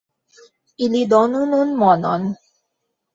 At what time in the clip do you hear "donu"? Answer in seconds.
1.11-1.41